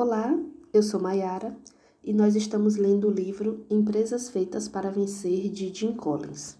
[0.00, 0.32] Olá,
[0.72, 1.56] eu sou Mayara
[2.04, 6.56] e nós estamos lendo o livro Empresas Feitas para Vencer de Jim Collins.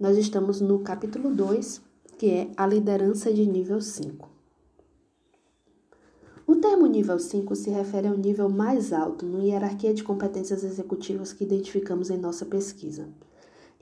[0.00, 1.82] Nós estamos no capítulo 2,
[2.16, 4.26] que é a liderança de nível 5.
[6.46, 11.34] O termo nível 5 se refere ao nível mais alto na hierarquia de competências executivas
[11.34, 13.10] que identificamos em nossa pesquisa.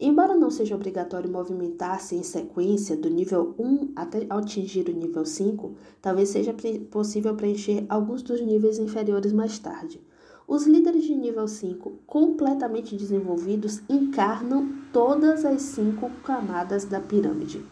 [0.00, 5.74] Embora não seja obrigatório movimentar-se em sequência do nível 1 até atingir o nível 5,
[6.00, 6.54] talvez seja
[6.88, 10.00] possível preencher alguns dos níveis inferiores mais tarde.
[10.46, 17.62] Os líderes de nível 5, completamente desenvolvidos, encarnam todas as cinco camadas da pirâmide.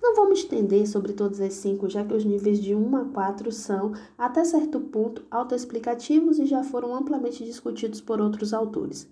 [0.00, 3.50] Não vamos estender sobre todas as cinco, já que os níveis de 1 a 4
[3.50, 9.08] são, até certo ponto, autoexplicativos e já foram amplamente discutidos por outros autores.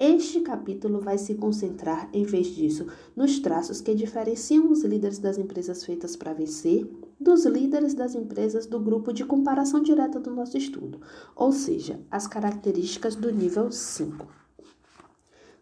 [0.00, 5.38] Este capítulo vai se concentrar, em vez disso, nos traços que diferenciam os líderes das
[5.38, 6.88] empresas feitas para vencer
[7.18, 11.00] dos líderes das empresas do grupo de comparação direta do nosso estudo,
[11.34, 14.24] ou seja, as características do nível 5.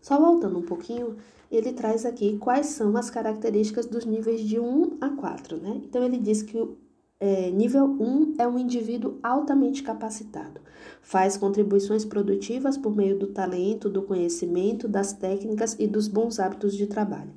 [0.03, 1.17] Só voltando um pouquinho,
[1.51, 5.81] ele traz aqui quais são as características dos níveis de 1 a 4, né?
[5.83, 6.59] Então ele diz que
[7.19, 10.61] é, nível 1 é um indivíduo altamente capacitado.
[11.01, 16.75] Faz contribuições produtivas por meio do talento, do conhecimento, das técnicas e dos bons hábitos
[16.75, 17.33] de trabalho.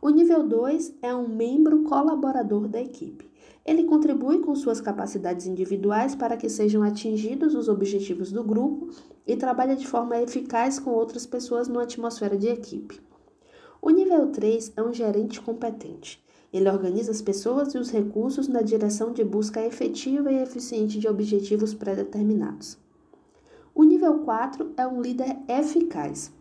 [0.00, 3.28] O nível 2 é um membro colaborador da equipe.
[3.66, 8.88] Ele contribui com suas capacidades individuais para que sejam atingidos os objetivos do grupo
[9.26, 12.98] e trabalha de forma eficaz com outras pessoas numa atmosfera de equipe.
[13.82, 16.22] O nível 3 é um gerente competente.
[16.52, 21.06] Ele organiza as pessoas e os recursos na direção de busca efetiva e eficiente de
[21.06, 22.76] objetivos pré-determinados.
[23.74, 26.32] O nível 4 é um líder eficaz.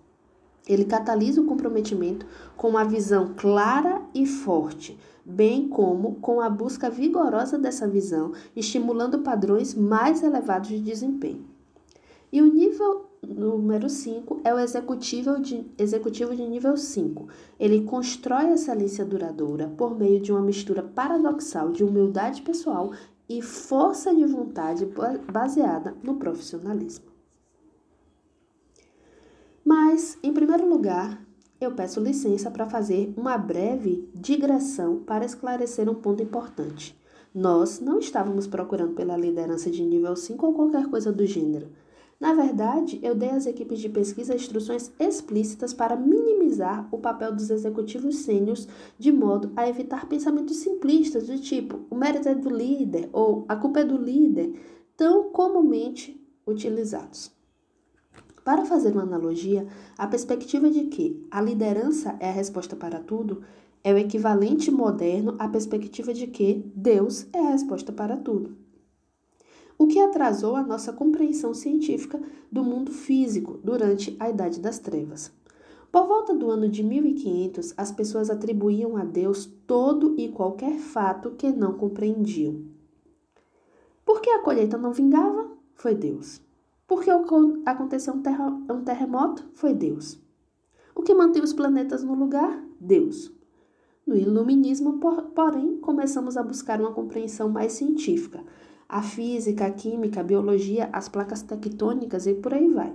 [0.68, 2.26] Ele catalisa o comprometimento
[2.58, 9.20] com uma visão clara e forte, bem como com a busca vigorosa dessa visão, estimulando
[9.20, 11.46] padrões mais elevados de desempenho.
[12.32, 17.28] E o nível número 5 é o executivo de, executivo de nível 5.
[17.60, 22.92] Ele constrói excelência duradoura por meio de uma mistura paradoxal de humildade pessoal
[23.28, 24.88] e força de vontade
[25.32, 27.06] baseada no profissionalismo.
[29.64, 31.22] Mas, em primeiro lugar,
[31.62, 36.98] eu peço licença para fazer uma breve digressão para esclarecer um ponto importante.
[37.36, 41.68] Nós não estávamos procurando pela liderança de nível 5 ou qualquer coisa do gênero.
[42.20, 47.50] Na verdade, eu dei às equipes de pesquisa instruções explícitas para minimizar o papel dos
[47.50, 53.10] executivos sênios de modo a evitar pensamentos simplistas do tipo o mérito é do líder
[53.14, 54.54] ou a culpa é do líder,
[54.98, 57.32] tão comumente utilizados.
[58.44, 59.66] Para fazer uma analogia,
[59.98, 63.44] a perspectiva de que a liderança é a resposta para tudo
[63.82, 68.69] é o equivalente moderno à perspectiva de que Deus é a resposta para tudo
[69.80, 75.32] o que atrasou a nossa compreensão científica do mundo físico durante a Idade das Trevas.
[75.90, 81.32] Por volta do ano de 1500, as pessoas atribuíam a Deus todo e qualquer fato
[81.32, 82.62] que não compreendiam.
[84.06, 85.50] Por que a colheita não vingava?
[85.74, 86.42] Foi Deus.
[86.86, 87.10] Por que
[87.66, 89.50] aconteceu um, terremoto?
[89.54, 90.20] Foi Deus.
[90.94, 92.62] O que mantém os planetas no lugar?
[92.80, 93.32] Deus.
[94.06, 95.00] No iluminismo,
[95.34, 98.44] porém, começamos a buscar uma compreensão mais científica,
[98.90, 102.92] a física, a química, a biologia, as placas tectônicas e por aí vai.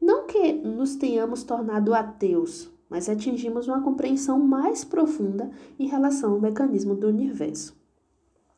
[0.00, 6.40] Não que nos tenhamos tornado ateus, mas atingimos uma compreensão mais profunda em relação ao
[6.40, 7.76] mecanismo do universo.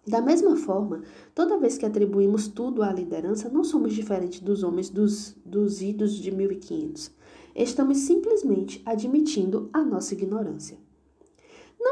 [0.06, 1.02] Da mesma forma,
[1.34, 6.14] toda vez que atribuímos tudo à liderança, não somos diferentes dos homens dos, dos idos
[6.14, 7.10] de 1500.
[7.54, 10.78] Estamos simplesmente admitindo a nossa ignorância.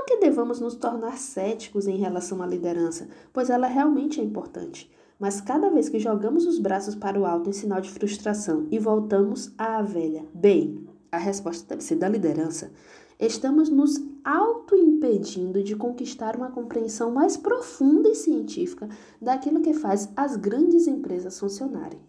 [0.09, 4.91] Que devamos nos tornar céticos em relação à liderança, pois ela realmente é importante.
[5.21, 8.79] Mas cada vez que jogamos os braços para o alto em sinal de frustração e
[8.79, 12.73] voltamos à velha, bem, a resposta deve ser da liderança,
[13.21, 18.89] estamos nos auto-impedindo de conquistar uma compreensão mais profunda e científica
[19.21, 22.01] daquilo que faz as grandes empresas funcionarem.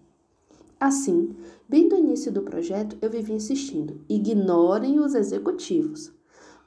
[0.79, 1.35] Assim,
[1.67, 6.17] bem do início do projeto, eu vivi insistindo: ignorem os executivos.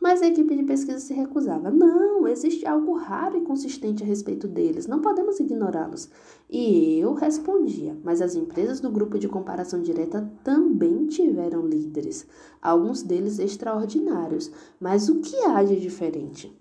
[0.02, 1.70] Mas a equipe de pesquisa se recusava.
[1.70, 6.10] Não, existe algo raro e consistente a respeito deles, não podemos ignorá-los.
[6.50, 12.26] E eu respondia, mas as empresas do grupo de comparação direta também tiveram líderes,
[12.60, 14.50] alguns deles extraordinários.
[14.80, 16.52] Mas o que há de diferente?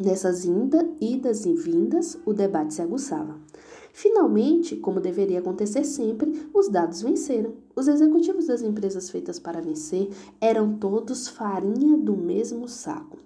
[0.00, 0.46] Nessas
[0.98, 3.38] idas e vindas, o debate se aguçava.
[3.98, 7.54] Finalmente, como deveria acontecer sempre, os dados venceram.
[7.74, 13.16] Os executivos das empresas feitas para vencer eram todos farinha do mesmo saco.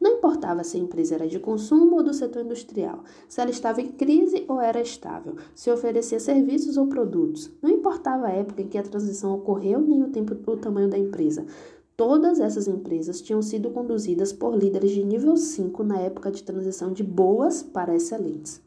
[0.00, 3.80] Não importava se a empresa era de consumo ou do setor industrial, se ela estava
[3.80, 7.48] em crise ou era estável, se oferecia serviços ou produtos.
[7.62, 10.98] Não importava a época em que a transição ocorreu nem o, tempo, o tamanho da
[10.98, 11.46] empresa.
[11.96, 16.92] Todas essas empresas tinham sido conduzidas por líderes de nível 5 na época de transição
[16.92, 18.60] de boas para excelentes.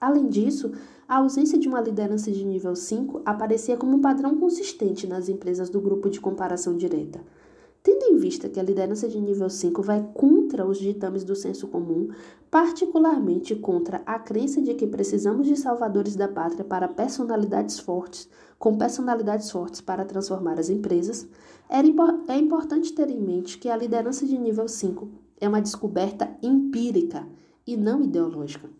[0.00, 0.72] Além disso,
[1.06, 5.68] a ausência de uma liderança de nível 5 aparecia como um padrão consistente nas empresas
[5.68, 7.20] do grupo de comparação direta.
[7.82, 11.68] Tendo em vista que a liderança de nível 5 vai contra os ditames do senso
[11.68, 12.08] comum,
[12.50, 18.26] particularmente contra a crença de que precisamos de salvadores da pátria para personalidades fortes,
[18.58, 21.28] com personalidades fortes para transformar as empresas,
[21.68, 25.06] é importante ter em mente que a liderança de nível 5
[25.38, 27.28] é uma descoberta empírica
[27.66, 28.70] e não ideológica.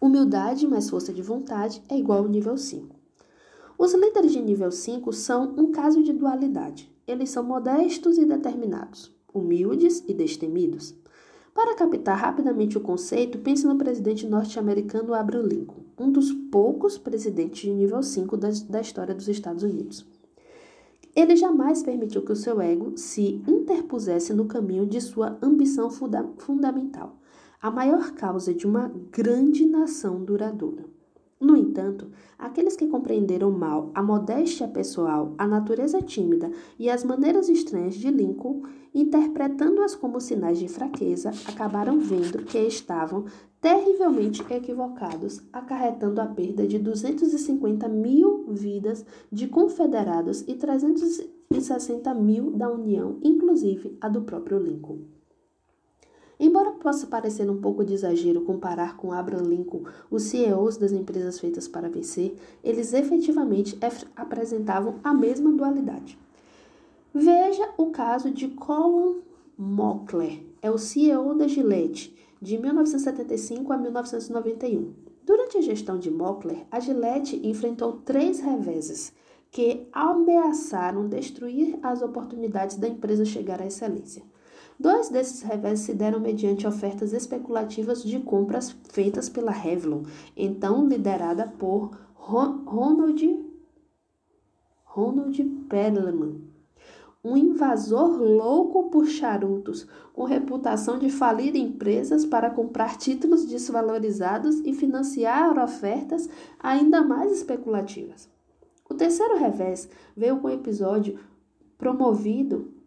[0.00, 2.94] Humildade mais força de vontade é igual ao nível 5.
[3.76, 6.88] Os líderes de nível 5 são um caso de dualidade.
[7.04, 10.94] Eles são modestos e determinados, humildes e destemidos.
[11.52, 17.62] Para captar rapidamente o conceito, pense no presidente norte-americano Abraham Lincoln, um dos poucos presidentes
[17.62, 20.06] de nível 5 da, da história dos Estados Unidos.
[21.12, 26.24] Ele jamais permitiu que o seu ego se interpusesse no caminho de sua ambição funda
[26.38, 27.18] fundamental
[27.60, 30.84] a maior causa de uma grande nação duradoura.
[31.40, 37.48] No entanto, aqueles que compreenderam mal a modéstia pessoal, a natureza tímida e as maneiras
[37.48, 38.62] estranhas de Lincoln,
[38.92, 43.24] interpretando-as como sinais de fraqueza, acabaram vendo que estavam
[43.60, 52.68] terrivelmente equivocados, acarretando a perda de 250 mil vidas de confederados e 360 mil da
[52.68, 55.17] União, inclusive a do próprio Lincoln.
[56.40, 61.40] Embora possa parecer um pouco de exagero comparar com Abraham Lincoln os CEOs das empresas
[61.40, 63.76] feitas para vencer, eles efetivamente
[64.14, 66.18] apresentavam a mesma dualidade.
[67.12, 69.20] Veja o caso de Colin
[69.56, 74.92] Mockler, é o CEO da Gillette, de 1975 a 1991.
[75.24, 79.12] Durante a gestão de Mockler, a Gillette enfrentou três reveses
[79.50, 84.22] que ameaçaram destruir as oportunidades da empresa chegar à excelência.
[84.78, 90.04] Dois desses revés se deram mediante ofertas especulativas de compras feitas pela Revlon,
[90.36, 93.44] então liderada por Ronald,
[94.84, 96.40] Ronald Perlman,
[97.24, 104.72] um invasor louco por charutos, com reputação de falir empresas para comprar títulos desvalorizados e
[104.72, 106.28] financiar ofertas
[106.60, 108.30] ainda mais especulativas.
[108.88, 111.18] O terceiro revés veio com o episódio
[111.76, 112.77] promovido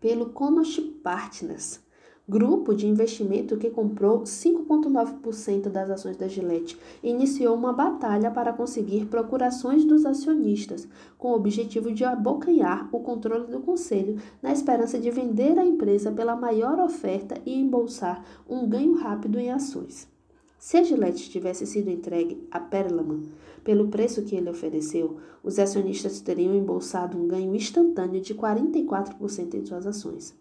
[0.00, 1.80] pelo Konoshi Partners,
[2.28, 9.06] grupo de investimento que comprou 5,9% das ações da Gillette iniciou uma batalha para conseguir
[9.06, 10.86] procurações dos acionistas,
[11.16, 16.12] com o objetivo de abocanhar o controle do conselho, na esperança de vender a empresa
[16.12, 20.17] pela maior oferta e embolsar um ganho rápido em ações.
[20.58, 23.22] Se Gillette tivesse sido entregue a Perlman
[23.62, 29.64] pelo preço que ele ofereceu, os acionistas teriam embolsado um ganho instantâneo de 44% em
[29.64, 30.34] suas ações.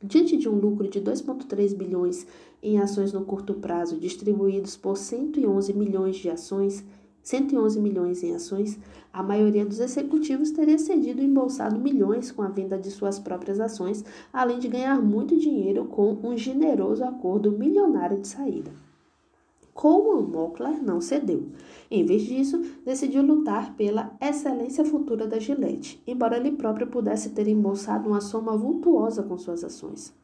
[0.00, 2.26] Diante de um lucro de 2,3 bilhões
[2.62, 6.84] em ações no curto prazo, distribuídos por 111 milhões de ações,
[7.24, 8.78] 111 milhões em ações,
[9.12, 13.58] a maioria dos executivos teria cedido e embolsado milhões com a venda de suas próprias
[13.58, 18.85] ações, além de ganhar muito dinheiro com um generoso acordo milionário de saída.
[19.76, 21.50] Coleman Mockler não cedeu.
[21.90, 27.46] Em vez disso, decidiu lutar pela excelência futura da Gillette, embora ele próprio pudesse ter
[27.46, 30.14] embolsado uma soma vultuosa com suas ações.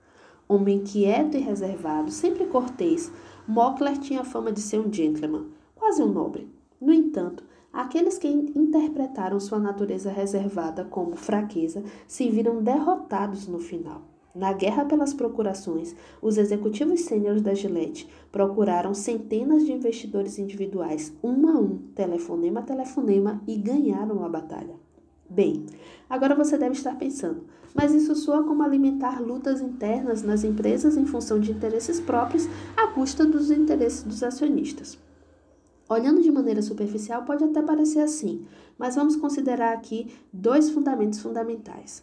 [0.49, 3.13] Homem quieto e reservado, sempre cortês,
[3.47, 6.49] Mockler tinha fama de ser um gentleman, quase um nobre.
[6.81, 14.12] No entanto, aqueles que interpretaram sua natureza reservada como fraqueza se viram derrotados no final.
[14.35, 21.49] Na guerra pelas procurações, os executivos sêniores da Gillette procuraram centenas de investidores individuais, um
[21.49, 24.75] a um, telefonema a telefonema, e ganharam a batalha.
[25.29, 25.67] Bem,
[26.09, 31.05] agora você deve estar pensando, mas isso soa como alimentar lutas internas nas empresas em
[31.05, 34.99] função de interesses próprios à custa dos interesses dos acionistas.
[35.89, 38.47] Olhando de maneira superficial, pode até parecer assim,
[38.79, 42.03] mas vamos considerar aqui dois fundamentos fundamentais.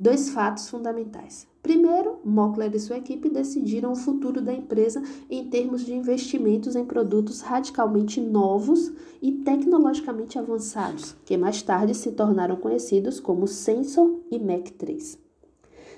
[0.00, 1.44] Dois fatos fundamentais.
[1.60, 6.84] Primeiro, Mockler e sua equipe decidiram o futuro da empresa em termos de investimentos em
[6.84, 14.38] produtos radicalmente novos e tecnologicamente avançados, que mais tarde se tornaram conhecidos como Sensor e
[14.38, 15.18] Mac 3.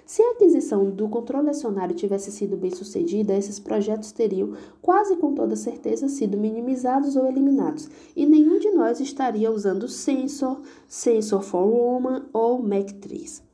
[0.07, 5.35] Se a aquisição do controle acionário tivesse sido bem sucedida, esses projetos teriam, quase com
[5.35, 11.67] toda certeza, sido minimizados ou eliminados, e nenhum de nós estaria usando Sensor, Sensor for
[11.67, 13.50] Woman ou Mac 3.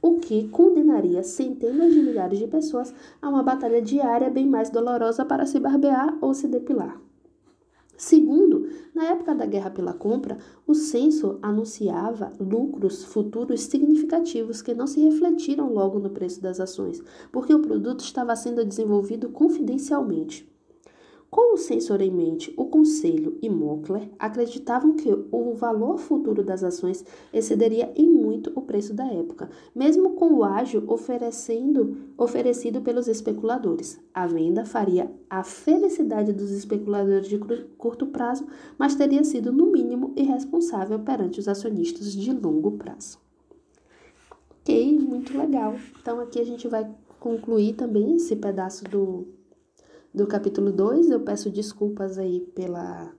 [0.00, 5.24] O que condenaria centenas de milhares de pessoas a uma batalha diária bem mais dolorosa
[5.24, 7.00] para se barbear ou se depilar.
[7.96, 14.86] Segundo, na época da guerra pela compra, o censo anunciava lucros futuros significativos que não
[14.86, 17.02] se refletiram logo no preço das ações,
[17.32, 20.48] porque o produto estava sendo desenvolvido confidencialmente.
[21.38, 26.64] Com o censor em mente, o Conselho e Mockler acreditavam que o valor futuro das
[26.64, 33.06] ações excederia em muito o preço da época, mesmo com o ágio oferecendo, oferecido pelos
[33.06, 34.00] especuladores.
[34.12, 38.44] A venda faria a felicidade dos especuladores de curto prazo,
[38.76, 43.16] mas teria sido, no mínimo, irresponsável perante os acionistas de longo prazo.
[44.50, 45.76] Ok, muito legal.
[46.02, 49.37] Então aqui a gente vai concluir também esse pedaço do
[50.18, 51.10] do capítulo 2.
[51.10, 53.12] Eu peço desculpas aí pela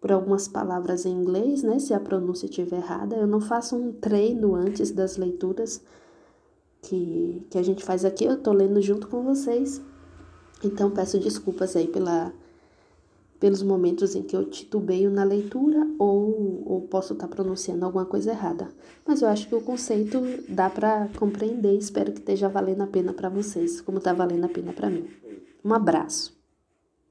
[0.00, 3.16] por algumas palavras em inglês, né, se a pronúncia estiver errada.
[3.16, 5.82] Eu não faço um treino antes das leituras
[6.80, 9.82] que, que a gente faz aqui, eu tô lendo junto com vocês.
[10.64, 12.32] Então peço desculpas aí pela
[13.38, 18.04] pelos momentos em que eu titubeio na leitura ou, ou posso estar tá pronunciando alguma
[18.04, 18.68] coisa errada.
[19.06, 23.14] Mas eu acho que o conceito dá para compreender, espero que esteja valendo a pena
[23.14, 25.08] para vocês, como está valendo a pena para mim.
[25.64, 26.39] Um abraço.